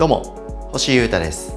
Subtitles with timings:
[0.00, 1.54] どうも星優太です。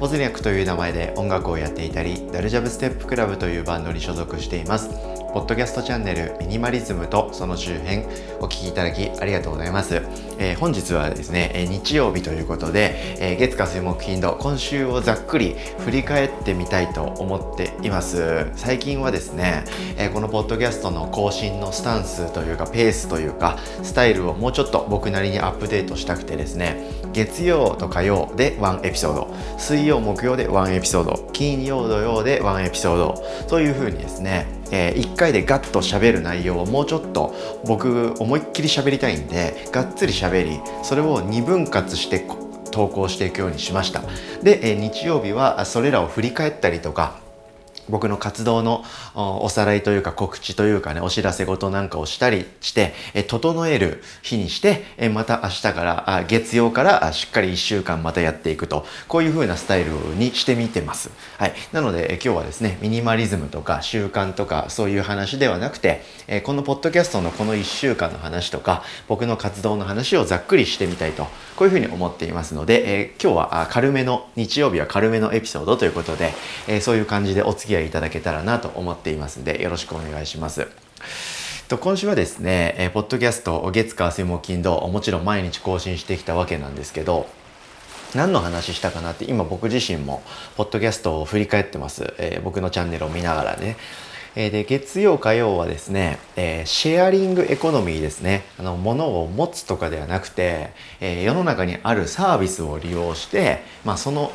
[0.00, 5.11] ポズニャクという名前で音楽をやっていたりダルジャブステップクラブというバンドに所属しています。
[5.32, 8.04] ポッドキャストチャンネルミニマリズムとその周辺
[8.40, 10.02] お聴きいただきありがとうございます、
[10.38, 18.50] えー、本日はですね、え日曜日ということで、えー、月火水木金土今週をざっくり振り返ってみたいと思っています。
[18.56, 19.64] 最近はですね、
[19.96, 26.76] え、このポッドキャストの更新のスタンスというかペースというかスタイルをもうちょっと僕なりにアップデートしたくてですね
[27.14, 42.26] 月曜と火曜で1エピソード水曜木曜で1エピソード金曜土曜で1エピソードというふうにですねえー、1回でガッと喋る内容をもうちょっと僕思いっきり喋りたいんでがっつり喋りそれを2分割して
[42.72, 44.02] 投稿していくようにしました。
[44.42, 47.21] で、えー、日曜日はそれらを振り返ったりとか
[47.88, 61.10] 僕の活動のおさらいというか告知というかね、お知らせ事なんかをしたりして、え整える日にして、えまた明日から月曜からしっかり1週間またやっていくと、こういう風なスタイルにしてみてます。
[61.38, 61.54] はい。
[61.72, 71.24] なので、え今日はですね、ミニマリズムとか習慣とかそういう話ではなくて、えこのポッドキャストのこの1週間の話とか、僕の活動の話をざっくりしてみたいと、
[71.56, 76.32] こういう風に思っていますので、え今日は軽めの、日曜日は軽めのエピソードということで、
[76.68, 80.66] えそういう感じでお付き合いいただけたらなと思っていますのでよろしくお願いします。
[81.68, 87.26] と今週はですね、えー、ポッドキャスト月火水木金土もちろん毎日更新してきたわけなんですけど
[88.14, 90.22] 何の話したかなって今僕自身も
[90.56, 93.76] ポッドキャストを振り返ってます、えー、僕のチャンネルを見ながらね。
[94.34, 98.44] えで月曜火曜はですね、えー、シェアリングエコノミーですね。
[98.58, 104.32] あの物を持つとかではなくて、えー、世の中にあるサービスを利用して、まあ、その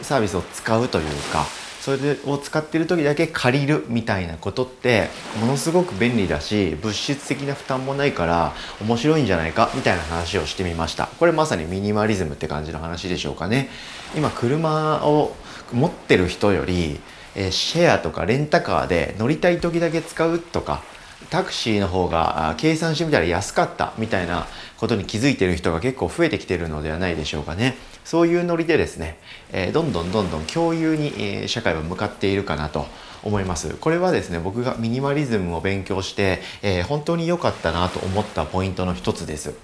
[0.00, 1.44] サービスを使うというか
[1.82, 5.08] それを使ってる時だけ借りるみたいなことって
[5.40, 11.08] ものすごく便利だし物質的な負担もないから面白いんじゃないかみたいな話をしてみました。
[11.18, 13.68] これまさにミニマリズムって感じの話でしょうかね。
[14.14, 15.34] 今車を
[15.72, 17.00] 持ってる人より
[17.34, 20.84] えシェアとかレンタカーで乗りたい時だけ使うとか
[21.30, 24.46] タクシーの方が計算してみたら安かったみたいな
[24.76, 27.76] ことに気づいてる人が結構増えてきてるのではないでしょうかね。
[28.04, 29.16] そういうノリでですね、
[29.52, 32.86] え、どんどんどんどん共有に、え、社会は向かっているかなと
[33.22, 33.74] 思います。
[33.74, 39.54] これはですね、僕がミニマリズムを勉強して、え、本当に良かったなと思ったポイントの一つです。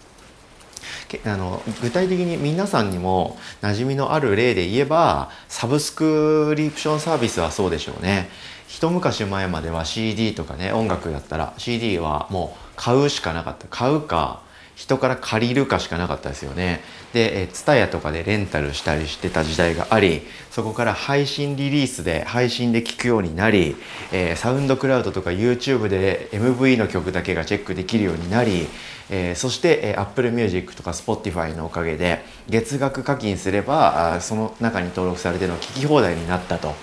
[1.24, 8.28] あの具体的に皆さんにも馴染みのある例で言えばサブスクリプションサービスはそうでしょうね
[8.68, 14.42] 一昔前までは CD とかね音楽だったら CD はもう買うしかなかった買うか
[14.78, 16.82] 人から借りるかしかなかったですよね。
[17.12, 23.74] で、ツタヤとかでレンタルしたりしてた時代があり、そこから配信リリースで配信で聴くようになり、
[24.12, 28.68] えー、サウンドクラウドとか YouTube で MV の曲だけがチェックできるようになり、
[29.10, 36.74] えー、そして、えー、Apple Music とか Spotify のおかげで月額課金すればあその中に登録されての聴き放題になったと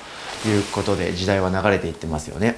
[0.48, 2.56] いうことで時代は流れていってますよね。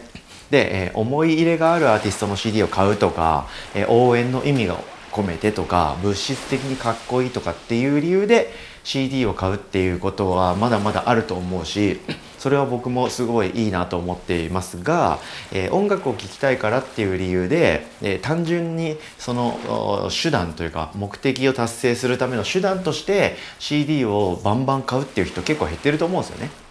[0.51, 4.77] で、えー、思い入れがあるアーティストの CD を買うとか、えー、応援の意味が
[5.11, 11.99] 込めてとか物質的にかっこいいとかっていう理由で CD を買うっていうことはまだまだあると思うし
[12.37, 15.19] それは僕もすごいいいなと思っていますが、
[15.51, 26.66] えー、音楽を聴きたいからっていう理由で、えー、単純にその手段というか目的を達成するための手段として CD をバンバン買うっていう人結構減ってると思うんですよね。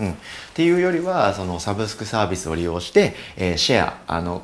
[0.00, 0.14] うん、っ
[0.54, 4.42] ていうよりはそのサブスクサービスを利用して、えー、シェアあの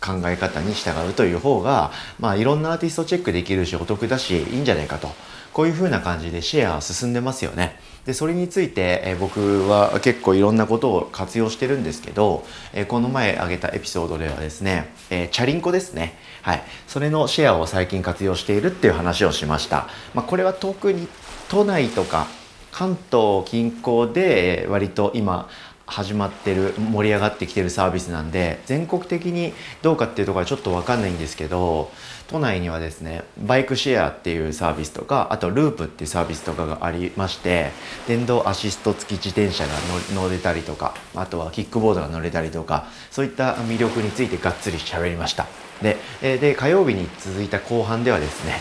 [0.00, 5.08] 考え方に従うという方が、まあ、いろんなアーティストチェックできるしお得だしいいんじゃないかと。
[5.54, 7.78] こういう風な感じでシェアは進んでますよね。
[8.04, 12.44] でそれについて、え僕は結構いろんなことを活用してるんですけど、
[12.74, 16.18] えこの前挙げたエピソードではですね、えチャリンコですね。
[16.42, 16.62] はい。
[16.88, 21.06] それのシェアを最近活用しているっていう話をしました、まあ、これは特に
[21.48, 22.26] 都内とか
[22.74, 25.48] 関東近郊で割と今
[25.86, 29.52] 始まってる盛り上がってきてるサービスなんで全国的に
[29.82, 31.92] どうかっていうところはちょっと分かんないんですけど
[32.26, 37.70] 都内にはですねバイクシェアっていうサービスとかあとループっていうサービスとかがありまして
[38.08, 39.72] 電動アシスト付き自転車が
[40.12, 45.46] 乗れたりとかあとはキックボードが乗れたりとかそういった魅力についてがっつり喋りました。
[45.82, 45.98] で
[46.38, 48.54] で火曜日に続いた後半ではですね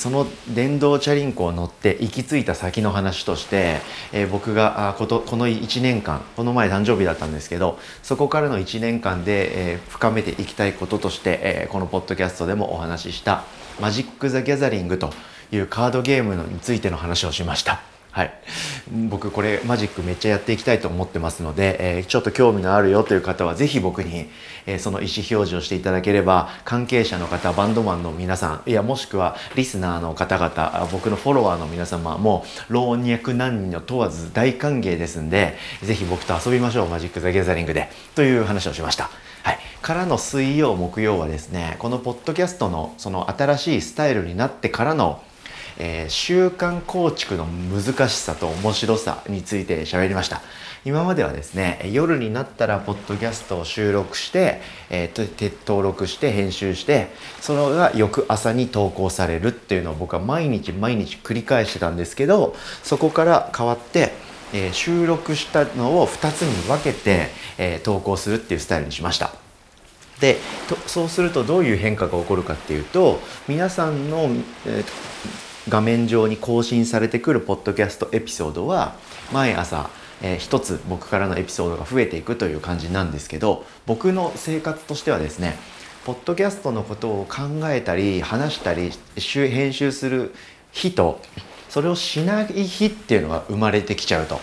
[0.00, 3.82] その電動チャリンコを乗って行き着いた先の話として、
[4.14, 13.44] えー、僕があことこの1年間この前誕生日だったんですけどそこからの1年間で、えー、深めていきたいこととして、えー、このポッドキャストでもお話しした
[13.78, 15.10] マジック・ザ・ギャザリングと
[15.52, 17.89] いうカードゲームについての話をしました。
[18.12, 18.32] はい、
[19.08, 24.28] 僕これマジックめっちゃやっていきたいと思ってますので、えー、ちょっと興味のあるよという方は是非僕に、
[24.66, 39.08] えー、その意思表示をしていただければ関係者の方バンドマンの皆さんいやもしくはリスナーの方々僕のフォロワーの皆様も老若男女問わず大歓迎ですんで是非僕と遊びましょうマジック・ザ・ギャザリングでという話をしました。
[39.42, 45.22] はい、からの水曜木曜はですねこのポッドキャストのその新しいスタイルになってからの
[45.78, 50.42] えー、習慣構築の難しさと面白さについて喋りました
[50.84, 57.08] 今まではですね夜になったらポッドキャストを収録して、えー、登録して編集して
[57.40, 67.28] それが翌朝に投稿されるっていうのを僕は毎日毎日繰り返してたんですけどそこから変わってえー、収録したのを2つに分けて、
[67.58, 69.32] えー、投稿するっていうスタイルにしました。
[70.20, 70.36] で
[70.86, 74.28] そうするとどういう変化が起こるかっていうと皆さんの、
[74.66, 74.84] えー、
[75.68, 78.94] 画面上に更新されてくるポッドキャストエピソードは
[79.32, 79.90] 毎朝
[80.22, 85.56] えー、一つ僕からのエピソードが増えていくという感じなんですけど僕の生活としてはですね
[86.04, 90.34] ポッドキャストのことを考えたり話したり編集する
[90.72, 91.20] 日と
[91.68, 94.40] それをしない日っていうのが生まれてきちゃうと。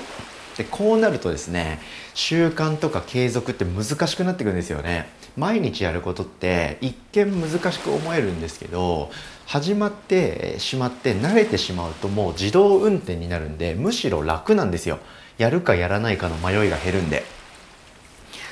[0.57, 1.79] でこうなるとですね
[2.15, 5.07] 習慣とか継続って難しくなってくるんですよね。
[5.35, 9.11] 毎日やることって一見難しく思えるんですけど
[9.47, 14.99] 始まってしまって慣れてしまうともう自動運転になるんでむしろ楽なんですよ。
[15.37, 17.23] やるかやらないかの迷いが減るんで。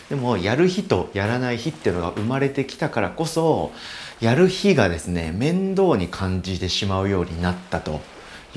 [0.09, 3.74] でもやる日とやらない日っていうのが生まれてきたからこそ
[4.21, 8.00] やる日がですね面倒に感じてしまうようになったと。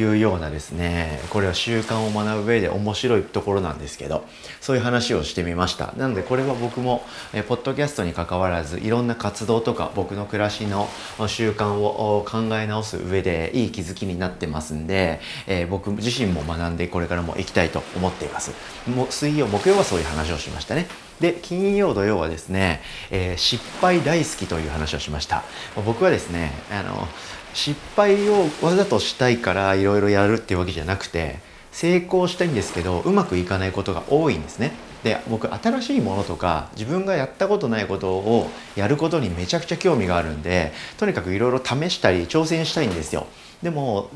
[0.02, 4.24] いうようなですねこれは習慣を学ぶ上で面白いところなんですけど
[4.60, 5.92] そういう話をしてみました。
[5.96, 10.88] なのでこれは僕もえポッドキャストにかかわらずいろんな活動とか僕の暮らしの
[11.26, 18.52] 習慣を考え直す上でいい気づきになってますんで、えー、僕自身も学んでこれからも行きたいと思っています。
[18.86, 20.86] も水曜木曜はそういう話をしましたね。
[21.20, 22.80] で金曜土曜はですね、
[23.10, 25.42] えー、失敗大好きという話をしました。
[25.84, 27.08] 僕はですねあの
[27.58, 31.40] 失敗をわざとしたいからいろいろやるっていうわけじゃなくて
[31.72, 34.70] 成功したいんですけどうまくいかないことが多いんですね。
[35.02, 43.26] で僕新しいものとか自分がやったことないことをやることにめちゃくちゃ興味があるんでとにかくいろいろ試したり挑戦したいんですよ。
[43.60, 44.08] でも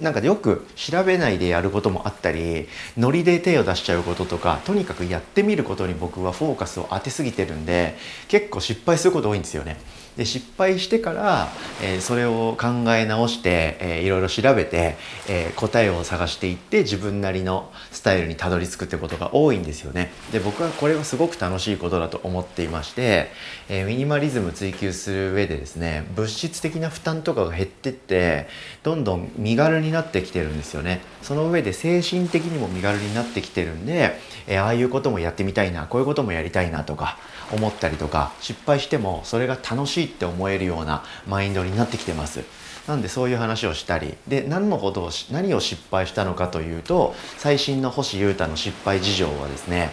[0.00, 2.66] なんかよく調べないでやることもあったり
[2.96, 7.94] ノリで手を出しちゃうこととかとにかくやってみることに僕はフォーカスを当てすぎてるんで
[8.28, 9.76] 結構失敗すること多いんですよね。
[10.16, 11.48] で失敗してから、
[11.82, 14.96] えー、それを考え直して、えー、いろいろ調べて、
[15.28, 20.10] えー、答えを探していって自分なりのスタイルにたどり着くってことが多いんですよね。
[20.32, 23.30] で僕はこれはすごく楽しいことだと思っていまして、
[23.68, 28.48] えミニマリズム追求する上でですね物質的な負担とかが減ってって
[28.82, 31.02] どんどん身軽になってきてるんですよね。
[31.22, 37.18] その上で精神的にも身軽になってきてるんで、えああいうこともやってみたいなこういうこともやりたいなとか
[37.52, 42.44] 思ったりとか失敗してもそれが楽しいって思えるようなマインドになってきてます。
[42.86, 49.90] なんでそういう話をしたりで何のことを何を失敗したのかというと最新の星優太の失敗事情はですね、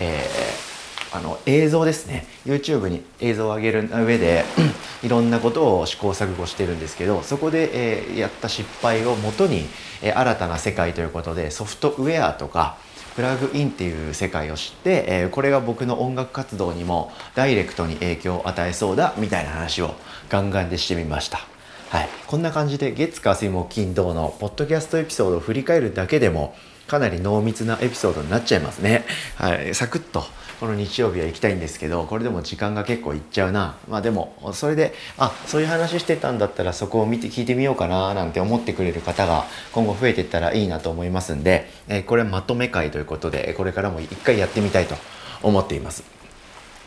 [0.00, 4.44] えー、あの映像ですね YouTube に映像を上げる上で
[5.02, 9.66] いろんなことを試行錯誤してるんですけどそこで、えー、やった失敗をもとに、
[10.02, 12.76] えー、新たな世界ということでソフトウェアとか
[13.14, 19.94] プラグインっていう世界を知って、えー、これが僕の音楽活動にもダイレクトに影響を与えそうだみたいな話を
[20.30, 21.40] ガンガンでしてみました。
[21.90, 26.54] はい、こんな感じで月火水木金土のポッドキャストエピソードを振り返るだけでも
[26.86, 29.04] かなり濃密なエピソードになっちゃいますね。
[29.36, 30.24] はい、サクッと
[30.62, 44.94] この日曜日は行きたいんですけどこれでも時間が結構いっちゃうなまあでもそれであそういう話してたんだったらそこを見て聞いてみようかななんて思ってくれる方が今後増えていったらいいなと思いますんで、えー、これはまとめ会ということでこれからも一回やってみたいと
[45.42, 46.04] 思っています。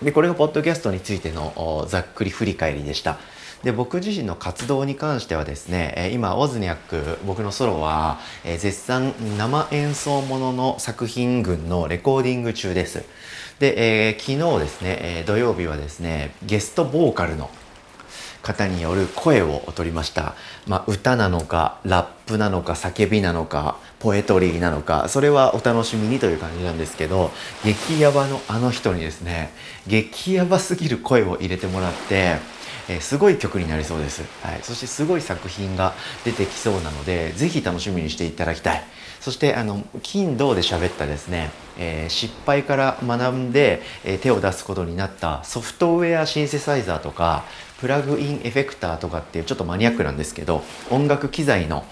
[0.02, 3.18] でこれがポッドキャストについてのざっくり振り返りでした。
[3.64, 13.04] で僕自身の活動に関してはですね今オズニャック僕のソロは絶賛生演奏ものの作品群のレコーディング中です。
[13.60, 17.50] で、えー、昨日ですね、えー、土曜日はですねゲストボーカルの
[18.46, 20.36] 方による声を取りました、
[20.68, 27.32] まあ、歌なのかラップなのか叫びなのかポエトリーなのかそれはお楽しみにという感じなんですけど
[27.64, 29.50] 激ヤバのあの人にですね
[29.88, 32.36] 激ヤバすぎる声を入れてもらって
[32.88, 38.84] えー、すごい曲になりそうです、はい、そしてすごい作品が出てきそうなのでぜひ楽しみにしていただきたい。
[39.26, 41.50] そしてあの金銅で喋ったですね、
[41.80, 47.44] えー、失敗から学んで、えー、手を出すことになったソフトウェアシンセサイザーとか
[47.80, 51.86] プラグインエフェクターとかっていうちょっとマニアックなんですけど音楽機材の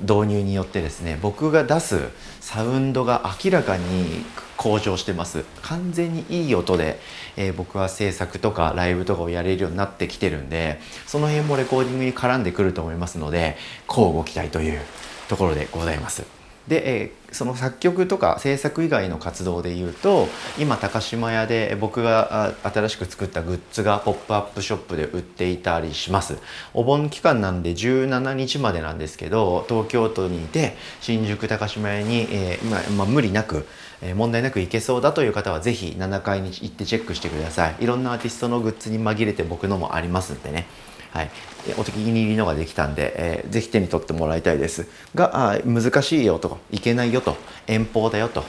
[0.00, 4.24] 導入によってですね僕が出すサウンドが明らかに
[4.60, 7.00] 向上してます完全にいい音で、
[7.38, 13.56] えー、僕は制作とかライブとかをやれるようになってきてるんでその辺もレコーディングに絡んでくると思いますので
[13.88, 14.80] 乞うご期待という
[15.28, 16.40] ところでございます。
[16.68, 26.38] で、えー、その作曲とか制作以外の活動でいうと今高島屋で僕が新しく作ったグッズがポップアップショップで売っていたりします
[26.74, 33.66] お盆期間なんで17日までなんですけど東京都にいて新宿高島屋に、えー、今、まあ、無理なく
[34.02, 37.76] え問題なくいけそうだという方は是非7階に行ってチェックしてください。
[37.80, 40.66] いろんなアーティストのグッズに紛れて僕のもありますんでね。
[41.12, 41.30] はい、
[41.76, 44.86] お気に入りのができたんで、えー、ぜひ手に取ってもらいたいです。
[45.14, 48.44] があ難しいよといけないよと遠方だよと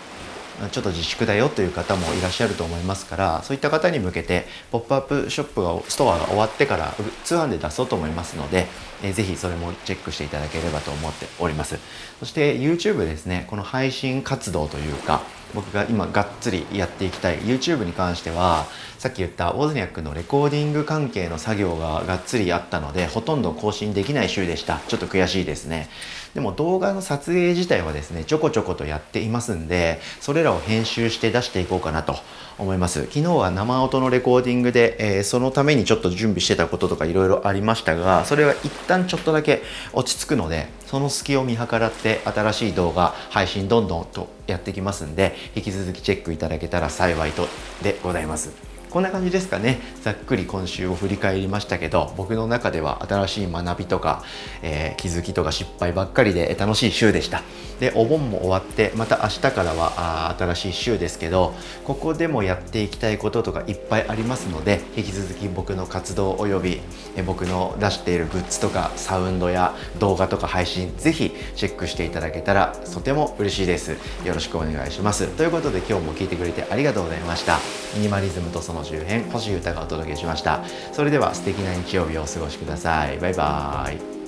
[0.70, 6.94] ちょっと自粛だよという方もいらっしゃると思いますからそういった方に向けてポップアップショップがストアが終わってから
[7.24, 8.68] 通販で出そうと思いますので、
[9.02, 11.80] えー、ぜひそれもチェックしていただければと思っております。
[12.20, 13.46] そして YouTube ですね。
[13.50, 17.40] この配信活動というか僕が今がっつりやっていきたい。
[17.40, 18.66] YouTube に関しては
[18.98, 24.80] さっき言ったオズニャックのレコーディング関係の作業ががっつりあったのでほとんど更新できない週でした。
[24.88, 25.90] ちょっと悔しいですね。
[26.34, 32.16] でも動画の撮影自体はですねちょこちょことやっていますんでそれらを編集して出していこうかなと
[32.58, 33.02] 思います。
[33.02, 39.62] 昨日は生音のレコーディングで、えー、そのためにちょっと準備してたこととかいろいろありましたがそれは一旦ちょっとだけ
[39.94, 47.48] 落ち着くのでその隙を見計らって新しい動画配信どんどんとやってきますんで引き続きチェックいただけたら幸いと
[47.82, 48.71] でございます。
[48.92, 49.80] こんな感じですかね。
[50.04, 54.22] ざっくり今週を振り返りましたけど僕の中では新しい学びとか、
[54.62, 57.42] えー、気づきとか失敗ばっかりで楽しい週でした。
[57.80, 59.94] でお盆も終わってまた明日からは
[60.30, 66.80] あ新しい週ですけどここでもやっていきたいこととかいっぱいありますので引き続き僕の活動および、
[67.16, 73.94] え僕の出しているグッズとかサウンドや動画とか配信ぜひチェックしていただけたらとても嬉しいです。
[74.26, 75.28] よろしくお願いします。
[75.30, 77.58] ということで今日も聞いてくれてありがとうございました。
[77.96, 80.62] ミニマリズムとその周辺星歌がお届けしました。
[80.94, 83.18] それでは素敵な日曜日をお過ごしください。
[83.20, 84.21] バイバーイ。